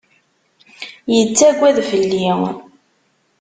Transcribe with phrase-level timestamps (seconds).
[1.15, 2.27] Yettagad fell-i.